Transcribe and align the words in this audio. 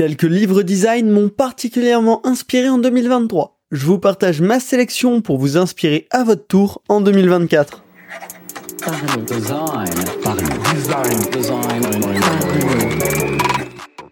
Quelques 0.00 0.22
livres 0.22 0.62
design 0.62 1.10
m'ont 1.10 1.28
particulièrement 1.28 2.26
inspiré 2.26 2.70
en 2.70 2.78
2023. 2.78 3.58
Je 3.70 3.84
vous 3.84 3.98
partage 3.98 4.40
ma 4.40 4.58
sélection 4.58 5.20
pour 5.20 5.36
vous 5.36 5.58
inspirer 5.58 6.06
à 6.10 6.24
votre 6.24 6.46
tour 6.46 6.80
en 6.88 7.02
2024. 7.02 7.84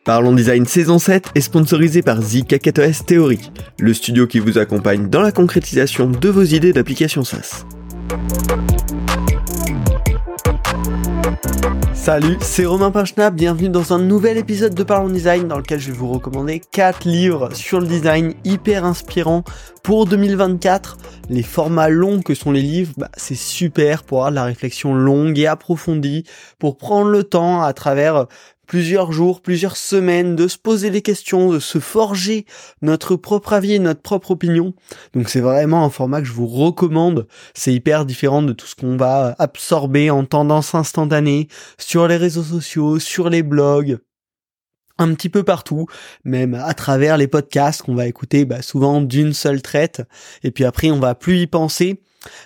Parlons 0.04 0.35
Design 0.35 0.66
saison 0.66 0.98
7 0.98 1.29
est 1.35 1.40
sponsorisé 1.40 2.02
par 2.02 2.20
ZKKTOS 2.20 3.05
Theory, 3.07 3.39
le 3.79 3.95
studio 3.95 4.27
qui 4.27 4.41
vous 4.41 4.59
accompagne 4.59 5.09
dans 5.09 5.23
la 5.23 5.32
concrétisation 5.32 6.11
de 6.11 6.29
vos 6.29 6.45
idées 6.45 6.75
d'application 6.75 7.25
SaaS. 7.25 7.64
Salut, 11.93 12.38
c'est 12.40 12.64
Romain 12.64 12.90
Pinchna, 12.90 13.30
bienvenue 13.30 13.68
dans 13.68 13.93
un 13.93 13.98
nouvel 13.98 14.38
épisode 14.38 14.75
de 14.75 14.82
Parlons 14.82 15.08
Design 15.08 15.48
dans 15.48 15.58
lequel 15.58 15.79
je 15.79 15.88
vais 15.90 15.96
vous 15.96 16.11
recommander 16.11 16.61
4 16.61 17.07
livres 17.07 17.50
sur 17.54 17.80
le 17.80 17.86
design 17.86 18.35
hyper 18.44 18.85
inspirants 18.85 19.44
pour 19.82 20.07
2024. 20.07 20.96
Les 21.29 21.43
formats 21.43 21.89
longs 21.89 22.22
que 22.22 22.35
sont 22.35 22.50
les 22.50 22.63
livres, 22.63 22.94
bah, 22.96 23.11
c'est 23.16 23.35
super 23.35 24.04
pour 24.04 24.18
avoir 24.18 24.30
de 24.30 24.36
la 24.36 24.44
réflexion 24.44 24.94
longue 24.94 25.39
et 25.39 25.46
approfondie, 25.46 26.25
pour 26.58 26.79
prendre 26.79 27.11
le 27.11 27.25
temps 27.25 27.63
à 27.63 27.72
travers 27.72 28.27
plusieurs 28.68 29.11
jours, 29.11 29.40
plusieurs 29.40 29.77
semaines, 29.77 30.36
de 30.36 30.46
se 30.46 30.58
poser 30.58 30.90
des 30.90 31.03
questions, 31.03 31.50
de 31.50 31.58
se 31.58 31.81
forger 31.81 32.47
notre 32.83 33.17
propre 33.17 33.55
avis 33.55 33.81
notre 33.81 34.03
propre 34.03 34.31
opinion. 34.31 34.75
Donc 35.14 35.28
c'est 35.28 35.41
vraiment 35.41 35.84
un 35.84 35.91
format 35.91 36.20
que 36.20 36.28
je 36.28 36.33
vous 36.33 36.47
recommande. 36.47 37.27
C'est 37.55 37.72
hyper 37.72 38.05
différent 38.05 38.42
de 38.42 38.53
tout 38.53 38.67
ce 38.67 38.77
qu'on 38.77 38.97
va 38.97 39.34
absorber 39.39 40.11
en 40.11 40.25
tendance 40.25 40.75
instantanée 40.75 41.48
sur 41.78 42.06
les 42.06 42.17
réseaux 42.17 42.42
sociaux, 42.42 42.98
sur 42.98 43.31
les 43.31 43.42
blogs, 43.42 43.98
un 44.98 45.14
petit 45.14 45.30
peu 45.30 45.42
partout, 45.42 45.86
même 46.25 46.55
à 46.55 46.75
travers 46.75 47.16
les 47.16 47.28
podcasts 47.28 47.83
qu'on 47.83 47.94
va 47.94 48.06
écouter 48.06 48.44
bah, 48.44 48.62
souvent 48.62 49.00
d'une 49.00 49.33
seule 49.33 49.62
traite, 49.62 50.02
et 50.42 50.50
puis 50.50 50.64
après 50.64 50.91
on 50.91 51.00
va 51.00 51.14
plus 51.14 51.39
y 51.39 51.46
penser. 51.46 52.02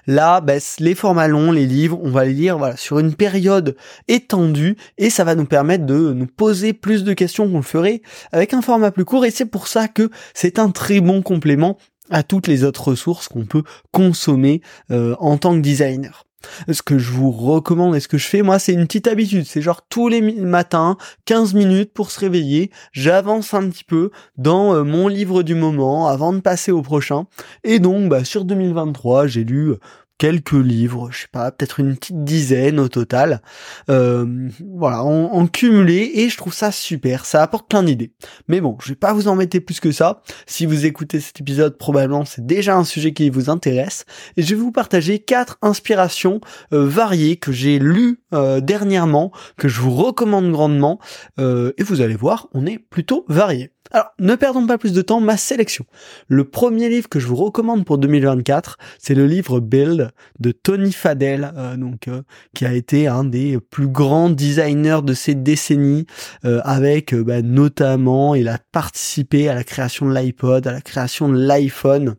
Là, 0.06 0.41
ben, 0.41 0.61
les 0.78 0.95
formats 0.95 1.28
longs, 1.28 1.53
les 1.53 1.67
livres, 1.67 1.98
on 2.03 2.11
va 2.11 2.25
les 2.25 2.34
lire 2.34 2.59
sur 2.77 2.98
une 2.98 3.15
période 3.15 3.77
étendue 4.09 4.77
et 4.98 5.11
ça 5.11 5.25
va 5.25 5.34
nous 5.34 5.47
permettre 5.47 5.87
de 5.87 6.12
nous 6.12 6.27
poser 6.27 6.73
plus 6.73 7.05
de 7.05 7.12
questions 7.15 7.48
qu'on 7.48 7.59
le 7.59 7.62
ferait 7.62 8.03
avec 8.33 8.55
un 8.55 8.62
format 8.62 8.91
plus 8.91 9.05
court 9.05 9.25
et 9.25 9.31
c'est 9.31 9.47
pour 9.47 9.69
ça 9.69 9.89
que 9.89 10.11
c'est 10.34 10.59
un 10.59 10.70
très 10.70 11.00
bon 11.00 11.23
complément 11.23 11.78
à 12.11 12.23
toutes 12.23 12.47
les 12.47 12.65
autres 12.65 12.89
ressources 12.89 13.28
qu'on 13.28 13.47
peut 13.47 13.62
consommer 13.91 14.61
euh, 14.91 15.15
en 15.19 15.39
tant 15.39 15.55
que 15.55 15.61
designer. 15.61 16.25
Ce 16.71 16.83
que 16.83 16.98
je 16.98 17.11
vous 17.11 17.31
recommande 17.31 17.97
et 17.97 18.01
ce 18.01 18.09
que 18.09 18.19
je 18.19 18.27
fais, 18.27 18.43
moi, 18.43 18.59
c'est 18.59 18.73
une 18.73 18.87
petite 18.87 19.09
habitude. 19.09 19.45
C'est 19.47 19.62
genre 19.62 19.83
tous 19.89 20.09
les 20.09 20.21
matins, 20.21 20.97
15 21.25 21.55
minutes 21.55 21.93
pour 21.93 22.11
se 22.11 22.21
réveiller. 22.21 22.71
J'avance 22.93 23.55
un 23.55 23.69
petit 23.69 23.84
peu 23.84 24.11
dans 24.37 24.75
euh, 24.75 24.83
mon 24.84 25.09
livre 25.09 25.43
du 25.43 25.55
moment 25.55 26.09
avant 26.09 26.33
de 26.33 26.41
passer 26.41 26.73
au 26.73 26.83
prochain. 26.83 27.27
Et 27.65 27.79
donc, 27.79 28.09
bah, 28.09 28.25
sur 28.25 28.45
2023, 28.45 29.27
j'ai 29.27 29.45
lu 29.45 29.75
quelques 30.23 30.53
livres, 30.53 31.09
je 31.11 31.23
sais 31.23 31.28
pas, 31.33 31.51
peut-être 31.51 31.81
une 31.81 31.97
petite 31.97 32.23
dizaine 32.23 32.78
au 32.78 32.87
total, 32.87 33.42
euh, 33.91 34.48
voilà, 34.77 35.03
en, 35.03 35.48
cumulé, 35.48 36.12
et 36.15 36.28
je 36.28 36.37
trouve 36.37 36.55
ça 36.55 36.70
super, 36.70 37.25
ça 37.25 37.42
apporte 37.42 37.69
plein 37.69 37.83
d'idées. 37.83 38.12
Mais 38.47 38.61
bon, 38.61 38.78
je 38.81 38.91
vais 38.91 38.95
pas 38.95 39.12
vous 39.15 39.27
embêter 39.27 39.59
plus 39.59 39.81
que 39.81 39.91
ça. 39.91 40.23
Si 40.47 40.65
vous 40.65 40.87
écoutez 40.87 41.19
cet 41.19 41.41
épisode, 41.41 41.77
probablement 41.77 42.25
c'est 42.25 42.47
déjà 42.47 42.77
un 42.77 42.84
sujet 42.84 43.12
qui 43.12 43.31
vous 43.31 43.50
intéresse, 43.50 44.05
et 44.37 44.45
je 44.45 44.55
vais 44.55 44.61
vous 44.61 44.70
partager 44.70 45.19
quatre 45.19 45.59
inspirations 45.61 46.41
euh, 46.73 46.87
variées 46.87 47.37
que 47.37 47.50
j'ai 47.50 47.81
lues 47.81 48.20
euh, 48.33 48.61
dernièrement, 48.61 49.33
que 49.56 49.67
je 49.67 49.81
vous 49.81 49.91
recommande 49.97 50.53
grandement, 50.53 51.00
et 51.41 51.83
vous 51.83 52.00
allez 52.00 52.15
voir, 52.15 52.47
on 52.53 52.65
est 52.65 52.78
plutôt 52.78 53.25
varié. 53.27 53.72
Alors, 53.91 54.12
ne 54.19 54.34
perdons 54.36 54.66
pas 54.66 54.78
plus 54.78 54.92
de 54.92 55.02
temps, 55.02 55.20
ma 55.20 55.36
sélection. 55.36 55.84
Le 56.28 56.44
premier 56.44 56.88
livre 56.88 57.08
que 57.08 57.20
je 57.20 57.27
vous 57.27 57.36
recommande 57.36 57.84
pour 57.84 57.98
2024, 57.98 58.78
c'est 58.98 59.14
le 59.14 59.27
livre 59.27 59.61
Build 59.61 60.12
de 60.38 60.52
Tony 60.52 60.92
Fadell, 60.92 61.53
euh, 61.56 61.76
donc 61.76 62.09
euh, 62.09 62.22
qui 62.54 62.65
a 62.65 62.72
été 62.72 63.06
un 63.06 63.25
des 63.25 63.59
plus 63.59 63.88
grands 63.88 64.31
designers 64.31 65.00
de 65.03 65.12
ces 65.12 65.34
décennies, 65.34 66.06
euh, 66.44 66.60
avec 66.65 67.15
bah, 67.15 67.42
notamment, 67.42 68.34
il 68.34 68.48
a 68.48 68.59
participé 68.72 69.48
à 69.48 69.54
la 69.54 69.65
création 69.65 70.09
de 70.09 70.15
l'iPod, 70.15 70.66
à 70.66 70.72
la 70.72 70.81
création 70.81 71.28
de 71.28 71.37
l'iPhone. 71.37 72.15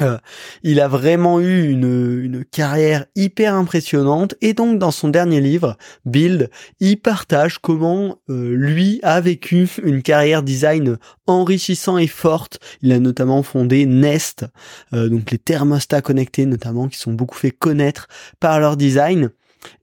Euh, 0.00 0.16
il 0.62 0.80
a 0.80 0.88
vraiment 0.88 1.38
eu 1.40 1.68
une, 1.68 2.22
une, 2.24 2.44
carrière 2.44 3.04
hyper 3.14 3.54
impressionnante 3.54 4.34
et 4.40 4.54
donc 4.54 4.78
dans 4.78 4.90
son 4.90 5.08
dernier 5.08 5.40
livre, 5.40 5.76
Build, 6.06 6.50
il 6.80 6.98
partage 6.98 7.58
comment 7.58 8.18
euh, 8.30 8.54
lui 8.56 9.00
a 9.02 9.20
vécu 9.20 9.68
une 9.82 10.02
carrière 10.02 10.42
design 10.42 10.96
enrichissant 11.26 11.98
et 11.98 12.06
forte. 12.06 12.58
Il 12.80 12.92
a 12.92 12.98
notamment 12.98 13.42
fondé 13.42 13.84
Nest, 13.84 14.46
euh, 14.94 15.08
donc 15.08 15.30
les 15.30 15.38
thermostats 15.38 16.00
connectés 16.00 16.46
notamment 16.46 16.88
qui 16.88 16.98
sont 16.98 17.12
beaucoup 17.12 17.36
fait 17.36 17.50
connaître 17.50 18.08
par 18.40 18.60
leur 18.60 18.78
design. 18.78 19.30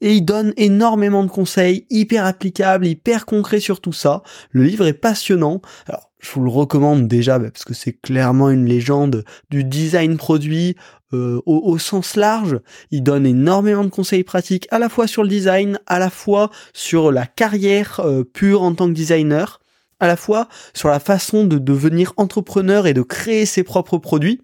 Et 0.02 0.16
il 0.16 0.22
donne 0.22 0.54
énormément 0.58 1.24
de 1.24 1.30
conseils 1.30 1.86
hyper 1.90 2.26
applicables, 2.26 2.88
hyper 2.88 3.26
concrets 3.26 3.60
sur 3.60 3.82
tout 3.82 3.94
ça. 3.94 4.24
Le 4.52 4.64
livre 4.64 4.88
est 4.88 4.94
passionnant. 4.94 5.62
Alors, 5.88 6.10
je 6.20 6.32
vous 6.32 6.44
le 6.44 6.50
recommande 6.50 7.08
déjà 7.08 7.40
bah, 7.40 7.50
parce 7.52 7.64
que 7.64 7.74
c'est 7.74 7.94
clairement 7.94 8.50
une 8.50 8.66
légende 8.66 9.24
du 9.50 9.64
design 9.64 10.18
produit 10.18 10.76
euh, 11.14 11.42
au, 11.46 11.78
sens 11.80 12.16
large. 12.16 12.60
Il 12.92 13.04
donne 13.04 13.26
énormément 13.26 13.84
de 13.84 13.90
conseils 13.90 14.24
pratiques 14.24 14.68
à 14.70 14.80
la 14.80 14.90
fois 14.90 15.08
sur 15.08 15.24
le 15.24 15.30
design, 15.30 15.80
à 15.88 15.98
la 15.98 16.10
fois 16.10 16.52
sur 16.74 17.12
la 17.12 17.26
carrière 17.26 18.02
euh, 18.02 18.24
pure 18.24 18.62
en 18.62 18.76
tant 18.76 18.88
que 18.88 18.94
designer, 18.94 19.60
à 20.00 20.08
la 20.08 20.16
fois 20.16 20.50
sur 20.74 20.90
la 20.90 21.00
façon 21.00 21.46
de 21.46 21.58
devenir 21.58 22.14
entrepreneur 22.18 22.86
et 22.86 22.94
de 22.94 23.02
créer 23.02 23.46
ses 23.46 23.64
propres 23.64 23.98
produits. 23.98 24.42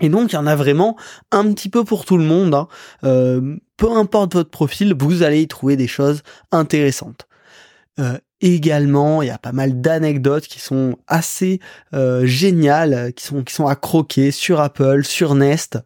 Et 0.00 0.08
donc 0.08 0.32
il 0.32 0.34
y 0.36 0.38
en 0.38 0.46
a 0.46 0.56
vraiment 0.56 0.96
un 1.32 1.52
petit 1.52 1.68
peu 1.68 1.82
pour 1.82 2.04
tout 2.04 2.18
le 2.18 2.24
monde. 2.24 2.54
Hein. 2.54 2.68
Euh, 3.04 3.56
peu 3.80 3.90
importe 3.92 4.34
votre 4.34 4.50
profil, 4.50 4.94
vous 4.98 5.22
allez 5.22 5.40
y 5.40 5.48
trouver 5.48 5.74
des 5.78 5.86
choses 5.86 6.22
intéressantes. 6.52 7.26
Euh, 7.98 8.18
également, 8.42 9.22
il 9.22 9.28
y 9.28 9.30
a 9.30 9.38
pas 9.38 9.52
mal 9.52 9.80
d'anecdotes 9.80 10.46
qui 10.46 10.60
sont 10.60 10.98
assez 11.06 11.60
euh, 11.94 12.26
géniales, 12.26 13.14
qui 13.14 13.24
sont 13.24 13.42
qui 13.42 13.54
sont 13.54 13.66
à 13.66 13.76
croquer 13.76 14.32
sur 14.32 14.60
Apple, 14.60 15.04
sur 15.04 15.34
Nest. 15.34 15.78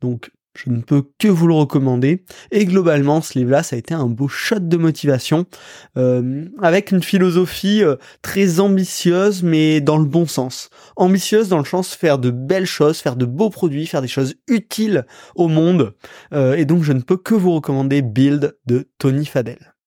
Donc 0.00 0.32
je 0.64 0.70
ne 0.70 0.80
peux 0.80 1.04
que 1.18 1.28
vous 1.28 1.46
le 1.46 1.54
recommander. 1.54 2.24
Et 2.50 2.64
globalement, 2.64 3.20
ce 3.20 3.38
livre-là, 3.38 3.62
ça 3.62 3.76
a 3.76 3.78
été 3.78 3.94
un 3.94 4.06
beau 4.06 4.28
shot 4.28 4.60
de 4.60 4.76
motivation, 4.76 5.46
euh, 5.96 6.46
avec 6.60 6.90
une 6.90 7.02
philosophie 7.02 7.82
euh, 7.82 7.96
très 8.22 8.60
ambitieuse, 8.60 9.42
mais 9.42 9.80
dans 9.80 9.98
le 9.98 10.04
bon 10.04 10.26
sens. 10.26 10.70
Ambitieuse 10.96 11.48
dans 11.48 11.58
le 11.58 11.64
sens 11.64 11.90
de 11.90 11.96
faire 11.96 12.18
de 12.18 12.30
belles 12.30 12.66
choses, 12.66 12.98
faire 12.98 13.16
de 13.16 13.26
beaux 13.26 13.50
produits, 13.50 13.86
faire 13.86 14.02
des 14.02 14.08
choses 14.08 14.34
utiles 14.48 15.06
au 15.36 15.48
monde. 15.48 15.94
et 16.32 16.64
donc, 16.64 16.82
je 16.82 16.92
ne 16.92 17.00
peux 17.00 17.16
que 17.16 17.34
vous 17.34 17.52
recommander 17.52 18.02
Build 18.02 18.56
de 18.66 18.88
Tony 18.98 19.26
Fadell. 19.26 19.77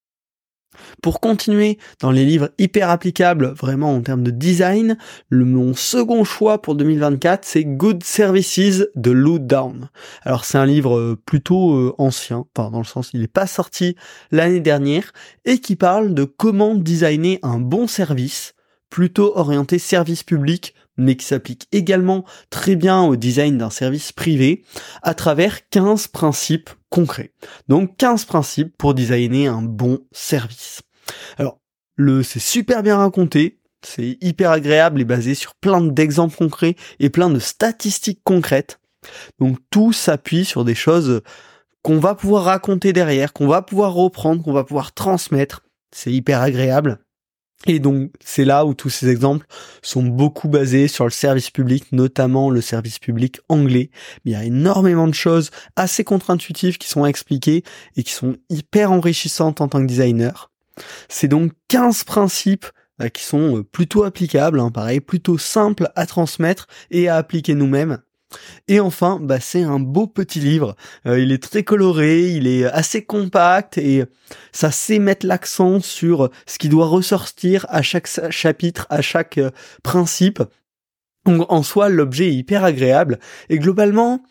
Pour 1.01 1.19
continuer 1.19 1.77
dans 1.99 2.11
les 2.11 2.25
livres 2.25 2.49
hyper 2.57 2.89
applicables 2.89 3.53
vraiment 3.53 3.93
en 3.95 4.01
termes 4.01 4.23
de 4.23 4.31
design, 4.31 4.97
le, 5.29 5.45
mon 5.45 5.73
second 5.73 6.23
choix 6.23 6.61
pour 6.61 6.75
2024 6.75 7.45
c'est 7.45 7.65
Good 7.65 8.03
Services 8.03 8.85
de 8.95 9.11
Lou 9.11 9.39
Down. 9.39 9.89
Alors 10.23 10.45
c'est 10.45 10.57
un 10.57 10.65
livre 10.65 10.97
euh, 10.97 11.19
plutôt 11.25 11.75
euh, 11.75 11.95
ancien, 11.97 12.45
enfin 12.55 12.69
dans 12.71 12.79
le 12.79 12.85
sens 12.85 13.11
il 13.13 13.21
n'est 13.21 13.27
pas 13.27 13.47
sorti 13.47 13.95
l'année 14.31 14.59
dernière 14.59 15.11
et 15.45 15.59
qui 15.59 15.75
parle 15.75 16.13
de 16.13 16.23
comment 16.23 16.75
designer 16.75 17.39
un 17.43 17.59
bon 17.59 17.87
service 17.87 18.53
plutôt 18.89 19.35
orienté 19.37 19.79
service 19.79 20.23
public 20.23 20.75
mais 20.97 21.15
qui 21.15 21.25
s'applique 21.25 21.67
également 21.71 22.25
très 22.49 22.75
bien 22.75 23.01
au 23.01 23.15
design 23.15 23.57
d'un 23.57 23.69
service 23.69 24.11
privé 24.11 24.63
à 25.01 25.13
travers 25.13 25.67
15 25.69 26.07
principes 26.07 26.69
concrets. 26.91 27.33
Donc 27.67 27.97
15 27.97 28.25
principes 28.25 28.77
pour 28.77 28.93
designer 28.93 29.47
un 29.47 29.63
bon 29.63 29.99
service. 30.11 30.81
Alors, 31.39 31.59
le 31.95 32.21
c'est 32.21 32.39
super 32.39 32.83
bien 32.83 32.97
raconté, 32.97 33.59
c'est 33.81 34.17
hyper 34.21 34.51
agréable 34.51 35.01
et 35.01 35.05
basé 35.05 35.33
sur 35.33 35.55
plein 35.55 35.81
d'exemples 35.81 36.37
concrets 36.37 36.75
et 36.99 37.09
plein 37.09 37.31
de 37.31 37.39
statistiques 37.39 38.21
concrètes. 38.23 38.79
Donc 39.39 39.57
tout 39.71 39.93
s'appuie 39.93 40.45
sur 40.45 40.63
des 40.63 40.75
choses 40.75 41.21
qu'on 41.81 41.97
va 41.97 42.13
pouvoir 42.13 42.43
raconter 42.43 42.93
derrière, 42.93 43.33
qu'on 43.33 43.47
va 43.47 43.63
pouvoir 43.63 43.93
reprendre, 43.93 44.43
qu'on 44.43 44.53
va 44.53 44.63
pouvoir 44.63 44.93
transmettre. 44.93 45.63
C'est 45.91 46.11
hyper 46.11 46.41
agréable. 46.41 46.99
Et 47.67 47.79
donc 47.79 48.11
c'est 48.23 48.45
là 48.45 48.65
où 48.65 48.73
tous 48.73 48.89
ces 48.89 49.09
exemples 49.09 49.45
sont 49.81 50.03
beaucoup 50.03 50.47
basés 50.47 50.87
sur 50.87 51.03
le 51.03 51.11
service 51.11 51.51
public, 51.51 51.85
notamment 51.91 52.49
le 52.49 52.61
service 52.61 52.97
public 52.97 53.39
anglais. 53.49 53.91
Il 54.25 54.31
y 54.31 54.35
a 54.35 54.43
énormément 54.43 55.07
de 55.07 55.13
choses 55.13 55.51
assez 55.75 56.03
contre-intuitives 56.03 56.77
qui 56.77 56.87
sont 56.87 57.05
expliquées 57.05 57.63
et 57.97 58.03
qui 58.03 58.13
sont 58.13 58.35
hyper 58.49 58.91
enrichissantes 58.91 59.61
en 59.61 59.67
tant 59.67 59.81
que 59.81 59.87
designer. 59.87 60.49
C'est 61.07 61.27
donc 61.27 61.51
15 61.67 62.03
principes 62.03 62.65
euh, 63.01 63.09
qui 63.09 63.23
sont 63.23 63.57
euh, 63.57 63.63
plutôt 63.63 64.03
applicables, 64.03 64.59
hein, 64.59 64.71
pareil, 64.71 64.99
plutôt 64.99 65.37
simples 65.37 65.89
à 65.95 66.05
transmettre 66.05 66.67
et 66.89 67.09
à 67.09 67.17
appliquer 67.17 67.53
nous-mêmes. 67.53 67.99
Et 68.67 68.79
enfin, 68.79 69.19
bah, 69.21 69.39
c'est 69.39 69.63
un 69.63 69.79
beau 69.79 70.07
petit 70.07 70.39
livre. 70.39 70.75
Euh, 71.05 71.19
il 71.19 71.31
est 71.31 71.41
très 71.41 71.63
coloré, 71.63 72.29
il 72.31 72.47
est 72.47 72.65
assez 72.65 73.03
compact 73.03 73.77
et 73.77 74.05
ça 74.51 74.71
sait 74.71 74.99
mettre 74.99 75.25
l'accent 75.25 75.79
sur 75.79 76.29
ce 76.45 76.57
qui 76.57 76.69
doit 76.69 76.87
ressortir 76.87 77.65
à 77.69 77.81
chaque 77.81 78.07
chapitre, 78.29 78.87
à 78.89 79.01
chaque 79.01 79.37
euh, 79.37 79.51
principe. 79.83 80.41
en 81.25 81.63
soi, 81.63 81.89
l'objet 81.89 82.27
est 82.27 82.35
hyper 82.35 82.63
agréable 82.63 83.19
et 83.49 83.59
globalement, 83.59 84.23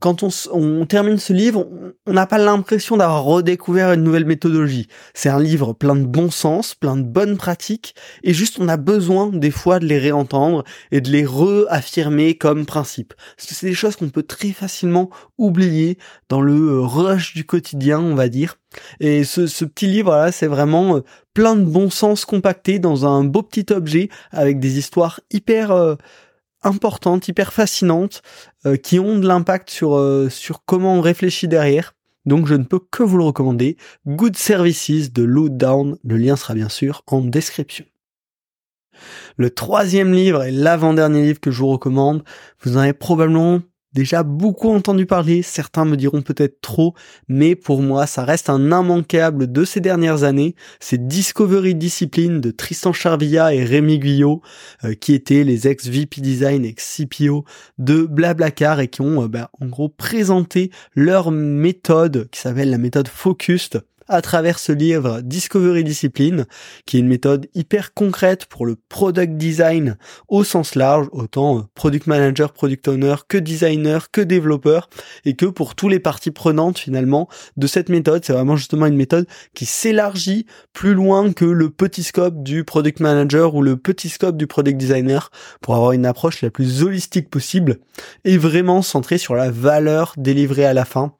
quand 0.00 0.22
on, 0.22 0.86
termine 0.86 1.18
ce 1.18 1.32
livre, 1.32 1.66
on 2.06 2.12
n'a 2.12 2.26
pas 2.26 2.38
l'impression 2.38 2.96
d'avoir 2.96 3.24
redécouvert 3.24 3.92
une 3.92 4.04
nouvelle 4.04 4.26
méthodologie. 4.26 4.86
C'est 5.12 5.28
un 5.28 5.40
livre 5.40 5.72
plein 5.72 5.96
de 5.96 6.06
bon 6.06 6.30
sens, 6.30 6.76
plein 6.76 6.96
de 6.96 7.02
bonnes 7.02 7.36
pratiques, 7.36 7.96
et 8.22 8.32
juste 8.32 8.58
on 8.60 8.68
a 8.68 8.76
besoin 8.76 9.26
des 9.26 9.50
fois 9.50 9.80
de 9.80 9.86
les 9.86 9.98
réentendre 9.98 10.62
et 10.92 11.00
de 11.00 11.10
les 11.10 11.26
réaffirmer 11.26 12.36
comme 12.36 12.64
principe. 12.64 13.14
Parce 13.36 13.48
que 13.48 13.54
c'est 13.54 13.66
des 13.66 13.74
choses 13.74 13.96
qu'on 13.96 14.10
peut 14.10 14.22
très 14.22 14.52
facilement 14.52 15.10
oublier 15.36 15.98
dans 16.28 16.40
le 16.40 16.54
euh, 16.54 16.80
rush 16.80 17.34
du 17.34 17.44
quotidien, 17.44 17.98
on 17.98 18.14
va 18.14 18.28
dire. 18.28 18.56
Et 19.00 19.24
ce, 19.24 19.64
petit 19.64 19.88
livre-là, 19.88 20.30
c'est 20.30 20.46
vraiment 20.46 20.98
euh, 20.98 21.00
plein 21.34 21.56
de 21.56 21.64
bon 21.64 21.90
sens 21.90 22.24
compacté 22.24 22.78
dans 22.78 23.04
un 23.04 23.24
beau 23.24 23.42
petit 23.42 23.72
objet 23.72 24.10
avec 24.30 24.60
des 24.60 24.78
histoires 24.78 25.20
hyper... 25.32 25.72
Euh, 25.72 25.96
importantes, 26.62 27.28
hyper 27.28 27.52
fascinantes, 27.52 28.22
euh, 28.66 28.76
qui 28.76 28.98
ont 28.98 29.18
de 29.18 29.26
l'impact 29.26 29.70
sur, 29.70 29.96
euh, 29.96 30.28
sur 30.28 30.64
comment 30.64 30.96
on 30.96 31.00
réfléchit 31.00 31.48
derrière. 31.48 31.94
Donc 32.26 32.46
je 32.46 32.54
ne 32.54 32.64
peux 32.64 32.80
que 32.80 33.02
vous 33.02 33.16
le 33.16 33.24
recommander. 33.24 33.76
Good 34.06 34.36
Services 34.36 35.12
de 35.12 35.22
Lou 35.22 35.48
Down. 35.48 35.96
Le 36.04 36.16
lien 36.16 36.36
sera 36.36 36.54
bien 36.54 36.68
sûr 36.68 37.02
en 37.06 37.20
description. 37.20 37.84
Le 39.36 39.50
troisième 39.50 40.12
livre 40.12 40.44
et 40.44 40.50
l'avant-dernier 40.50 41.22
livre 41.22 41.40
que 41.40 41.50
je 41.50 41.58
vous 41.58 41.68
recommande, 41.68 42.24
vous 42.62 42.76
en 42.76 42.80
avez 42.80 42.92
probablement 42.92 43.60
déjà 43.92 44.22
beaucoup 44.22 44.70
entendu 44.70 45.06
parler, 45.06 45.42
certains 45.42 45.84
me 45.84 45.96
diront 45.96 46.22
peut-être 46.22 46.60
trop, 46.60 46.94
mais 47.28 47.54
pour 47.54 47.82
moi 47.82 48.06
ça 48.06 48.24
reste 48.24 48.50
un 48.50 48.60
immanquable 48.60 49.50
de 49.50 49.64
ces 49.64 49.80
dernières 49.80 50.24
années, 50.24 50.54
c'est 50.80 51.06
Discovery 51.06 51.74
Discipline 51.74 52.40
de 52.40 52.50
Tristan 52.50 52.92
Charvilla 52.92 53.54
et 53.54 53.64
Rémi 53.64 53.98
Guyot, 53.98 54.42
euh, 54.84 54.94
qui 54.94 55.14
étaient 55.14 55.44
les 55.44 55.68
ex-VP 55.68 56.20
Design, 56.20 56.64
ex-CPO 56.64 57.44
de 57.78 58.02
Blablacar 58.02 58.80
et 58.80 58.88
qui 58.88 59.00
ont 59.00 59.24
euh, 59.24 59.28
bah, 59.28 59.50
en 59.60 59.66
gros 59.66 59.88
présenté 59.88 60.70
leur 60.94 61.30
méthode 61.30 62.28
qui 62.30 62.40
s'appelle 62.40 62.70
la 62.70 62.78
méthode 62.78 63.08
Focused 63.08 63.82
à 64.08 64.22
travers 64.22 64.58
ce 64.58 64.72
livre 64.72 65.20
Discovery 65.22 65.84
Discipline, 65.84 66.46
qui 66.86 66.96
est 66.96 67.00
une 67.00 67.08
méthode 67.08 67.46
hyper 67.54 67.94
concrète 67.94 68.46
pour 68.46 68.66
le 68.66 68.76
product 68.88 69.36
design 69.36 69.96
au 70.28 70.44
sens 70.44 70.74
large, 70.74 71.08
autant 71.12 71.66
product 71.74 72.06
manager, 72.06 72.52
product 72.52 72.88
owner, 72.88 73.14
que 73.28 73.38
designer, 73.38 74.10
que 74.10 74.20
développeur, 74.20 74.88
et 75.24 75.34
que 75.34 75.46
pour 75.46 75.74
tous 75.74 75.88
les 75.88 76.00
parties 76.00 76.30
prenantes 76.30 76.78
finalement 76.78 77.28
de 77.56 77.66
cette 77.66 77.88
méthode, 77.88 78.24
c'est 78.24 78.32
vraiment 78.32 78.56
justement 78.56 78.86
une 78.86 78.96
méthode 78.96 79.26
qui 79.54 79.66
s'élargit 79.66 80.46
plus 80.72 80.94
loin 80.94 81.32
que 81.32 81.44
le 81.44 81.70
petit 81.70 82.02
scope 82.02 82.42
du 82.42 82.64
product 82.64 83.00
manager 83.00 83.54
ou 83.54 83.62
le 83.62 83.76
petit 83.76 84.08
scope 84.08 84.36
du 84.36 84.46
product 84.46 84.78
designer 84.78 85.30
pour 85.60 85.74
avoir 85.74 85.92
une 85.92 86.06
approche 86.06 86.42
la 86.42 86.50
plus 86.50 86.82
holistique 86.82 87.30
possible 87.30 87.78
et 88.24 88.38
vraiment 88.38 88.82
centrée 88.82 89.18
sur 89.18 89.34
la 89.34 89.50
valeur 89.50 90.14
délivrée 90.16 90.64
à 90.64 90.74
la 90.74 90.84
fin 90.84 91.14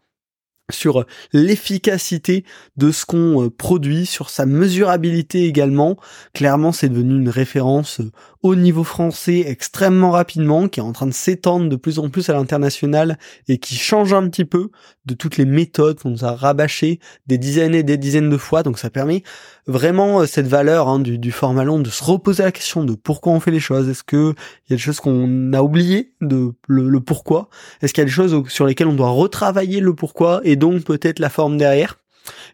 sur 0.71 1.07
l'efficacité 1.33 2.45
de 2.77 2.91
ce 2.91 3.07
qu'on 3.07 3.45
euh, 3.45 3.51
produit, 3.51 4.07
sur 4.07 4.29
sa 4.29 4.45
mesurabilité 4.47 5.47
également. 5.47 5.97
Clairement, 6.35 6.73
c'est 6.73 6.89
devenu 6.89 7.17
une 7.17 7.31
référence 7.31 8.01
euh, 8.01 8.11
au 8.43 8.55
niveau 8.55 8.85
français 8.85 9.45
extrêmement 9.47 10.13
rapidement, 10.13 10.69
qui 10.69 10.81
est 10.81 10.83
en 10.83 10.93
train 10.93 11.07
de 11.07 11.13
s'étendre 11.13 11.69
de 11.69 11.77
plus 11.77 11.99
en 11.99 12.09
plus 12.09 12.29
à 12.31 12.35
l'international 12.35 13.19
et 13.49 13.59
qui 13.59 13.75
change 13.75 14.13
un 14.13 14.29
petit 14.29 14.45
peu 14.45 14.71
de 15.07 15.15
toutes 15.15 15.37
les 15.37 15.45
méthodes 15.45 16.01
qu'on 16.01 16.11
nous 16.11 16.25
a 16.25 16.35
rabâchées 16.35 17.01
des 17.27 17.39
dizaines 17.39 17.75
et 17.75 17.83
des 17.83 17.97
dizaines 17.97 18.31
de 18.31 18.37
fois. 18.37 18.63
Donc 18.63 18.79
ça 18.79 18.91
permet 18.91 19.23
vraiment 19.67 20.21
euh, 20.21 20.27
cette 20.27 20.47
valeur 20.47 20.89
hein, 20.89 21.01
du, 21.01 21.19
du 21.19 21.33
format 21.33 21.65
long 21.65 21.81
de 21.81 21.91
se 21.91 22.05
reposer 22.05 22.43
la 22.43 22.53
question 22.53 22.85
de 22.85 22.95
pourquoi 22.95 23.33
on 23.33 23.41
fait 23.41 23.51
les 23.51 23.61
choses. 23.61 23.89
Est-ce 23.89 24.05
que 24.05 24.35
il 24.67 24.71
y 24.71 24.73
a 24.75 24.77
des 24.77 24.83
choses 24.83 25.01
qu'on 25.01 25.53
a 25.53 25.63
oubliées 25.63 26.13
de 26.21 26.53
le, 26.69 27.01
pourquoi? 27.01 27.49
Est-ce 27.83 27.93
qu'il 27.93 28.03
y 28.03 28.07
a 28.07 28.07
des 28.07 28.11
choses 28.11 28.49
sur 28.49 28.67
lesquelles 28.67 28.89
on 28.89 28.95
doit 28.95 29.11
retravailler 29.11 29.81
le 29.81 29.95
pourquoi 29.95 30.41
et 30.45 30.57
donc 30.57 30.85
peut-être 30.85 31.19
la 31.19 31.31
forme 31.31 31.57
derrière? 31.57 31.99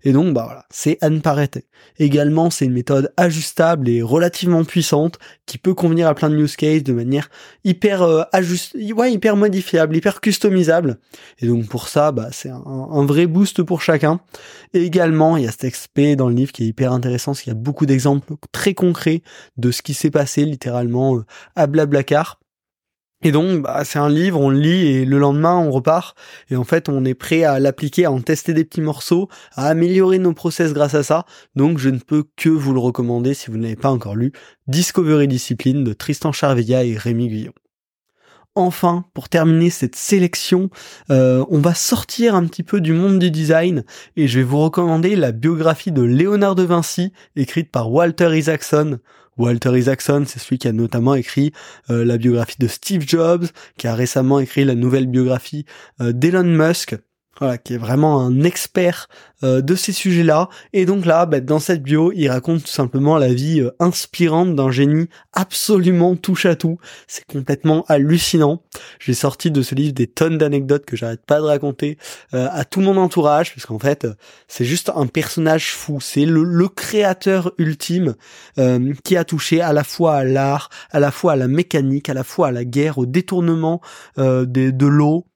Et 0.05 0.13
donc, 0.13 0.35
bah 0.35 0.43
voilà, 0.45 0.65
c'est 0.71 0.99
à 1.01 1.11
ne. 1.11 1.21
Également, 1.99 2.51
c'est 2.51 2.65
une 2.65 2.73
méthode 2.73 3.13
ajustable 3.17 3.89
et 3.89 4.03
relativement 4.03 4.65
puissante 4.65 5.19
qui 5.47 5.59
peut 5.59 5.75
convenir 5.75 6.09
à 6.09 6.15
plein 6.15 6.31
de 6.31 6.37
use 6.37 6.57
cases 6.57 6.83
de 6.83 6.93
manière 6.93 7.31
hyper 7.65 8.03
euh, 8.03 8.23
ouais, 8.95 9.13
hyper 9.13 9.37
modifiable, 9.37 9.97
hyper 9.97 10.21
customisable. 10.21 10.99
Et 11.41 11.47
donc 11.47 11.67
pour 11.69 11.89
ça, 11.89 12.13
bah 12.13 12.29
c'est 12.33 12.51
un, 12.51 13.07
vrai 13.07 13.27
boost 13.27 13.63
pour 13.63 13.83
chacun. 13.83 14.21
Et 14.73 14.83
également, 14.83 15.37
il 15.37 15.45
y 15.45 15.49
a 15.49 15.53
cet 15.53 15.71
XP 15.71 16.17
dans 16.17 16.29
le 16.29 16.35
livre 16.35 16.53
qui 16.53 16.65
est 16.65 16.69
hyper 16.69 16.93
intéressant, 16.93 17.33
parce 17.33 17.43
qu'il 17.43 17.53
y 17.53 17.57
a 17.57 17.59
beaucoup 17.59 17.87
d'exemples 17.87 18.35
très 18.53 18.75
concrets 18.75 19.23
de 19.57 19.71
ce 19.71 19.83
qui 19.83 19.95
s'est 19.95 20.11
passé 20.11 20.45
littéralement 20.45 21.17
euh, 21.17 21.25
à 21.57 21.67
Blablacar 21.67 22.41
et 23.25 23.33
donc, 23.33 23.63
bah, 23.63 23.83
c'est 23.85 23.99
un 23.99 24.11
livre, 24.11 24.39
on 24.39 24.51
le 24.51 24.59
lit 24.59 24.87
et 24.87 25.05
le 25.07 25.19
lendemain, 25.19 25.57
on 25.57 25.71
repart. 25.71 26.17
Et 26.51 26.57
en 26.57 26.65
fait, 26.65 26.89
on 26.91 27.05
est 27.05 27.15
prêt 27.15 27.43
à 27.43 27.59
l'appliquer, 27.59 28.05
à 28.05 28.13
en 28.13 28.21
tester 28.21 28.53
des 28.53 28.65
petits 28.65 28.83
morceaux, 28.83 29.29
à 29.57 29.67
améliorer 29.69 30.19
nos 30.19 30.35
process 30.35 30.75
grâce 30.75 30.95
à 30.95 31.03
ça. 31.03 31.25
Donc, 31.57 31.79
je 31.79 31.89
ne 31.89 31.99
peux 31.99 32.25
que 32.37 32.51
vous 32.51 32.75
le 32.75 32.81
recommander 32.81 33.33
si 33.33 33.51
vous 33.51 33.57
ne 33.57 33.63
l'avez 33.63 33.77
pas 33.77 33.91
encore 33.91 34.15
lu. 34.15 34.33
Discovery 34.67 35.27
Discipline 35.27 35.85
de 35.85 35.95
Tristan 35.95 36.33
Charveilla 36.33 36.85
et 36.85 36.97
Rémi 36.97 37.29
Guillon. 37.29 37.53
Enfin, 38.57 39.05
pour 39.15 39.29
terminer 39.29 39.69
cette 39.69 39.97
sélection, 39.97 40.71
euh, 41.11 41.45
on 41.51 41.59
va 41.59 41.75
sortir 41.75 42.37
un 42.37 42.47
petit 42.47 42.63
peu 42.63 42.81
du 42.81 42.93
monde 42.93 43.19
du 43.19 43.33
design 43.33 43.83
et 44.17 44.29
je 44.29 44.39
vais 44.39 44.45
vous 44.45 44.61
recommander 44.61 45.17
la 45.17 45.33
biographie 45.33 45.91
de 45.91 46.03
Léonard 46.03 46.55
de 46.55 46.63
Vinci, 46.63 47.13
écrite 47.35 47.73
par 47.73 47.91
Walter 47.91 48.39
Isaacson. 48.39 49.01
Walter 49.39 49.77
Isaacson, 49.77 50.23
c'est 50.25 50.39
celui 50.39 50.59
qui 50.59 50.69
a 50.69 50.73
notamment 50.73 51.17
écrit 51.17 51.53
euh, 51.91 52.05
la 52.05 52.17
biographie 52.17 52.59
de 52.61 52.69
Steve 52.69 53.03
Jobs, 53.05 53.47
qui 53.77 53.89
a 53.89 53.95
récemment 53.97 54.39
écrit 54.39 54.65
la 54.65 54.77
nouvelle 54.77 55.09
biographie 55.09 55.67
euh, 56.01 56.13
d'Elon 56.13 56.45
Musk 56.45 56.95
voilà, 57.39 57.59
qui 57.59 57.75
est 57.75 57.79
vraiment 57.79 58.21
un 58.21 58.43
expert 58.43 59.09
euh, 59.45 59.61
de 59.61 59.75
ces 59.75 59.93
sujets-là. 59.93 60.49
Et 60.73 60.87
donc 60.87 61.05
là, 61.05 61.27
bah, 61.27 61.41
dans 61.41 61.59
cette 61.59 61.83
bio, 61.83 62.13
il 62.15 62.29
raconte 62.29 62.63
tout 62.63 62.71
simplement 62.71 63.19
la 63.19 63.35
vie 63.35 63.61
euh, 63.61 63.73
inspirante 63.81 64.55
d'un 64.55 64.71
génie 64.71 65.09
absolument 65.33 66.17
touche 66.17 66.47
à 66.47 66.55
tout. 66.55 66.79
C'est 67.09 67.25
complètement 67.27 67.85
hallucinant. 67.89 68.63
J'ai 69.01 69.13
sorti 69.13 69.51
de 69.51 69.61
ce 69.63 69.75
livre 69.75 69.93
des 69.93 70.07
tonnes 70.07 70.39
d'anecdotes 70.39 70.87
que 70.87 70.97
j'arrête 70.97 71.27
pas 71.27 71.41
de 71.41 71.45
raconter 71.45 71.99
euh, 72.33 72.49
à 72.53 72.65
tout 72.65 72.81
mon 72.81 72.97
entourage, 72.97 73.55
parce 73.55 73.67
qu'en 73.67 73.79
fait, 73.79 74.07
c'est 74.49 74.65
juste 74.65 74.91
un 74.95 75.07
personnage 75.07 75.73
fou. 75.73 76.01
C'est 76.01 76.27
le, 76.27 76.45
créateur 76.75 77.53
ultime 77.59 78.15
qui 79.05 79.17
a 79.17 79.25
touché 79.25 79.61
à 79.61 79.73
la 79.73 79.85
fois 79.85 80.17
à 80.17 80.25
l'art, 80.25 80.71
à 80.91 80.99
la 80.99 81.11
fois 81.11 81.33
à 81.33 81.37
la 81.37 81.47
mécanique, 81.47 82.09
à 82.09 82.15
la 82.15 82.25
fois 82.25 82.49
à 82.49 82.53
la 82.53 82.65
guerre, 82.65 82.99
au 82.99 83.07
détournement 83.07 83.81
de 84.17 84.87
l'eau 84.87 85.27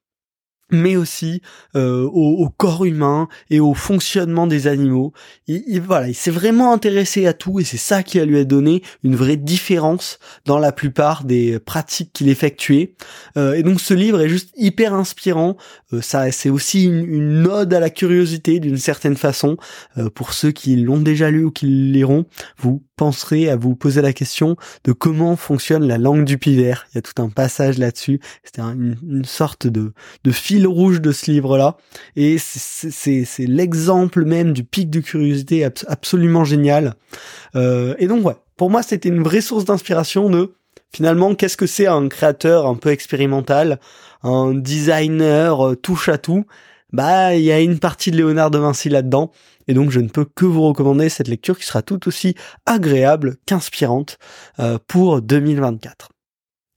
mais 0.70 0.96
aussi 0.96 1.42
euh, 1.76 2.04
au, 2.04 2.48
corps 2.50 2.84
humain 2.84 3.28
et 3.50 3.60
au 3.60 3.74
fonctionnement 3.74 4.46
des 4.46 4.66
animaux. 4.66 5.12
Il, 5.46 5.80
voilà, 5.80 6.08
il 6.08 6.14
s'est 6.14 6.30
vraiment 6.30 6.72
intéressé 6.72 7.26
à 7.26 7.32
tout 7.32 7.60
et 7.60 7.64
c'est 7.64 7.76
ça 7.76 8.02
qui 8.02 8.20
lui 8.20 8.38
a 8.38 8.44
donné 8.44 8.82
une 9.04 9.16
vraie 9.16 9.36
différence 9.36 10.18
dans 10.44 10.58
la 10.58 10.72
plupart 10.72 11.24
des 11.24 11.58
pratiques 11.58 12.12
qu'il 12.12 12.28
effectuait. 12.28 12.94
Euh, 13.36 13.54
et 13.54 13.62
donc 13.62 13.80
ce 13.80 13.94
livre 13.94 14.20
est 14.20 14.28
juste 14.28 14.50
hyper 14.56 14.94
inspirant. 14.94 15.56
Euh, 15.92 16.00
ça, 16.00 16.30
c'est 16.32 16.50
aussi 16.50 16.84
une, 16.84 17.46
ode 17.46 17.72
à 17.72 17.80
la 17.80 17.90
curiosité 17.90 18.60
d'une 18.60 18.76
certaine 18.76 19.16
façon. 19.16 19.56
pour 20.14 20.32
ceux 20.32 20.50
qui 20.50 20.76
l'ont 20.76 21.00
déjà 21.00 21.30
lu 21.30 21.44
ou 21.44 21.50
qui 21.50 21.66
liront, 21.66 22.26
vous 22.58 22.82
penserez 22.98 23.48
à 23.48 23.56
vous 23.56 23.76
poser 23.76 24.02
la 24.02 24.12
question 24.12 24.56
de 24.84 24.92
comment 24.92 25.36
fonctionne 25.36 25.86
la 25.86 25.96
langue 25.96 26.24
du 26.24 26.36
pivert. 26.36 26.86
Il 26.92 26.96
y 26.96 26.98
a 26.98 27.02
tout 27.02 27.22
un 27.22 27.30
passage 27.30 27.78
là-dessus. 27.78 28.20
C'était 28.42 28.60
une, 28.60 29.24
sorte 29.24 29.66
de, 29.66 29.92
de 30.24 30.30
fil 30.32 30.66
rouge 30.66 31.00
de 31.00 31.12
ce 31.12 31.30
livre-là. 31.30 31.76
Et 32.16 32.36
c'est 32.38 33.46
l'exemple 33.46 34.24
même 34.24 34.52
du 34.52 34.64
pic 34.64 34.90
de 34.90 35.00
curiosité 35.00 35.64
absolument 35.64 36.44
génial. 36.44 36.94
Euh, 37.54 37.94
et 37.98 38.08
donc 38.08 38.26
ouais, 38.26 38.36
pour 38.56 38.68
moi 38.68 38.82
c'était 38.82 39.08
une 39.08 39.22
vraie 39.22 39.40
source 39.40 39.64
d'inspiration 39.64 40.28
de 40.28 40.52
finalement 40.90 41.34
qu'est-ce 41.34 41.56
que 41.56 41.66
c'est 41.66 41.86
un 41.86 42.08
créateur 42.08 42.66
un 42.66 42.74
peu 42.74 42.90
expérimental, 42.90 43.78
un 44.24 44.54
designer 44.54 45.68
euh, 45.68 45.76
touche 45.76 46.08
à 46.08 46.18
tout. 46.18 46.44
Bah 46.92 47.34
il 47.34 47.42
y 47.42 47.52
a 47.52 47.60
une 47.60 47.78
partie 47.78 48.10
de 48.10 48.16
Léonard 48.16 48.50
de 48.50 48.58
Vinci 48.58 48.88
là-dedans. 48.88 49.30
Et 49.68 49.74
donc 49.74 49.90
je 49.90 50.00
ne 50.00 50.08
peux 50.08 50.24
que 50.24 50.46
vous 50.46 50.62
recommander 50.62 51.08
cette 51.08 51.28
lecture 51.28 51.58
qui 51.58 51.66
sera 51.66 51.82
tout 51.82 52.08
aussi 52.08 52.34
agréable 52.66 53.36
qu'inspirante 53.46 54.18
euh, 54.58 54.78
pour 54.88 55.20
2024. 55.20 56.08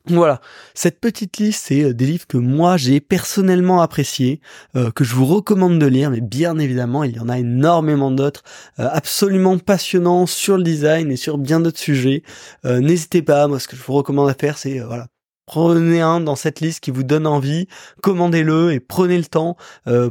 Voilà, 0.07 0.41
cette 0.73 0.99
petite 0.99 1.37
liste, 1.37 1.67
c'est 1.67 1.83
euh, 1.83 1.93
des 1.93 2.07
livres 2.07 2.25
que 2.27 2.37
moi 2.37 2.75
j'ai 2.75 2.99
personnellement 2.99 3.81
appréciés, 3.81 4.41
euh, 4.75 4.91
que 4.91 5.03
je 5.03 5.15
vous 5.15 5.27
recommande 5.27 5.79
de 5.79 5.85
lire, 5.85 6.09
mais 6.09 6.21
bien 6.21 6.57
évidemment, 6.57 7.03
il 7.03 7.15
y 7.15 7.19
en 7.19 7.29
a 7.29 7.37
énormément 7.37 8.11
d'autres 8.11 8.43
absolument 8.77 9.57
passionnants 9.59 10.25
sur 10.25 10.57
le 10.57 10.63
design 10.63 11.11
et 11.11 11.17
sur 11.17 11.37
bien 11.37 11.59
d'autres 11.59 11.79
sujets. 11.79 12.23
N'hésitez 12.65 13.21
pas, 13.21 13.47
moi 13.47 13.59
ce 13.59 13.67
que 13.67 13.75
je 13.77 13.83
vous 13.83 13.93
recommande 13.93 14.29
à 14.29 14.33
faire, 14.33 14.57
c'est 14.57 14.79
voilà, 14.79 15.07
prenez 15.51 15.99
un 15.99 16.21
dans 16.21 16.37
cette 16.37 16.61
liste 16.61 16.79
qui 16.79 16.91
vous 16.91 17.03
donne 17.03 17.27
envie, 17.27 17.67
commandez-le 18.01 18.71
et 18.71 18.79
prenez 18.79 19.17
le 19.17 19.25
temps, 19.25 19.57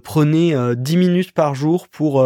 prenez 0.05 0.55
10 0.77 0.97
minutes 0.99 1.33
par 1.33 1.55
jour 1.55 1.89
pour 1.89 2.25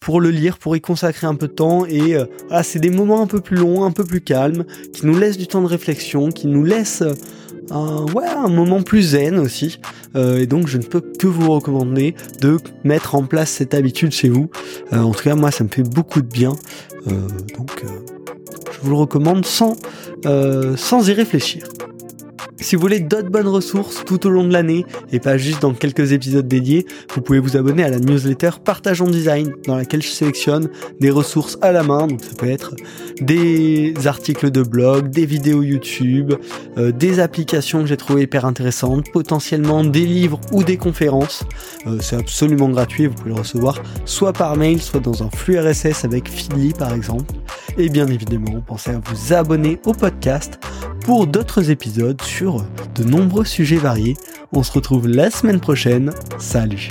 pour 0.00 0.20
le 0.20 0.30
lire, 0.30 0.58
pour 0.58 0.76
y 0.76 0.80
consacrer 0.80 1.26
un 1.26 1.34
peu 1.34 1.48
de 1.48 1.52
temps 1.52 1.84
et 1.84 2.16
ah, 2.50 2.62
c'est 2.62 2.78
des 2.78 2.90
moments 2.90 3.20
un 3.20 3.26
peu 3.26 3.40
plus 3.40 3.56
longs, 3.56 3.84
un 3.84 3.90
peu 3.90 4.04
plus 4.04 4.22
calmes, 4.22 4.64
qui 4.94 5.04
nous 5.04 5.18
laissent 5.18 5.36
du 5.36 5.46
temps 5.46 5.60
de 5.60 5.66
réflexion, 5.66 6.30
qui 6.30 6.46
nous 6.46 6.64
laissent 6.64 7.02
un, 7.70 8.06
ouais, 8.14 8.26
un 8.26 8.48
moment 8.48 8.82
plus 8.82 9.10
zen 9.10 9.38
aussi. 9.38 9.78
Euh, 10.16 10.38
et 10.38 10.46
donc 10.46 10.68
je 10.68 10.78
ne 10.78 10.82
peux 10.82 11.00
que 11.00 11.26
vous 11.26 11.50
recommander 11.50 12.14
de 12.40 12.58
mettre 12.84 13.14
en 13.14 13.24
place 13.24 13.50
cette 13.50 13.74
habitude 13.74 14.12
chez 14.12 14.28
vous. 14.28 14.50
Euh, 14.92 14.98
en 14.98 15.12
tout 15.12 15.24
cas, 15.24 15.34
moi, 15.34 15.50
ça 15.50 15.64
me 15.64 15.68
fait 15.68 15.82
beaucoup 15.82 16.20
de 16.20 16.28
bien. 16.28 16.52
Euh, 17.06 17.28
donc 17.56 17.84
je 18.72 18.80
vous 18.80 18.90
le 18.90 18.96
recommande 18.96 19.44
sans, 19.44 19.76
sans 20.76 21.08
y 21.08 21.12
réfléchir. 21.12 21.64
Si 22.60 22.74
vous 22.74 22.82
voulez 22.82 22.98
d'autres 22.98 23.30
bonnes 23.30 23.46
ressources 23.46 24.04
tout 24.04 24.26
au 24.26 24.30
long 24.30 24.42
de 24.42 24.52
l'année 24.52 24.84
et 25.12 25.20
pas 25.20 25.38
juste 25.38 25.62
dans 25.62 25.72
quelques 25.74 26.12
épisodes 26.12 26.46
dédiés, 26.46 26.86
vous 27.14 27.20
pouvez 27.20 27.38
vous 27.38 27.56
abonner 27.56 27.84
à 27.84 27.88
la 27.88 28.00
newsletter 28.00 28.50
Partageons 28.64 29.06
Design 29.06 29.52
dans 29.66 29.76
laquelle 29.76 30.02
je 30.02 30.08
sélectionne 30.08 30.68
des 30.98 31.10
ressources 31.10 31.56
à 31.62 31.70
la 31.70 31.84
main. 31.84 32.08
Donc 32.08 32.20
ça 32.20 32.34
peut 32.36 32.50
être 32.50 32.74
des 33.20 33.94
articles 34.06 34.50
de 34.50 34.62
blog, 34.62 35.08
des 35.08 35.24
vidéos 35.24 35.62
YouTube, 35.62 36.34
euh, 36.78 36.90
des 36.90 37.20
applications 37.20 37.82
que 37.82 37.86
j'ai 37.86 37.96
trouvées 37.96 38.22
hyper 38.22 38.44
intéressantes, 38.44 39.06
potentiellement 39.12 39.84
des 39.84 40.04
livres 40.04 40.40
ou 40.52 40.64
des 40.64 40.76
conférences. 40.76 41.44
Euh, 41.86 41.98
c'est 42.00 42.16
absolument 42.16 42.68
gratuit, 42.68 43.06
vous 43.06 43.14
pouvez 43.14 43.30
le 43.30 43.36
recevoir 43.36 43.80
soit 44.04 44.32
par 44.32 44.56
mail, 44.56 44.82
soit 44.82 45.00
dans 45.00 45.22
un 45.22 45.30
flux 45.30 45.60
RSS 45.60 46.04
avec 46.04 46.28
Feedly 46.28 46.72
par 46.72 46.92
exemple. 46.92 47.32
Et 47.76 47.88
bien 47.88 48.08
évidemment, 48.08 48.60
pensez 48.66 48.90
à 48.90 49.00
vous 49.04 49.32
abonner 49.32 49.78
au 49.86 49.92
podcast 49.92 50.58
pour 51.08 51.26
d'autres 51.26 51.70
épisodes 51.70 52.20
sur 52.20 52.66
de 52.94 53.02
nombreux 53.02 53.46
sujets 53.46 53.78
variés. 53.78 54.14
On 54.52 54.62
se 54.62 54.70
retrouve 54.70 55.08
la 55.08 55.30
semaine 55.30 55.58
prochaine. 55.58 56.12
Salut. 56.38 56.90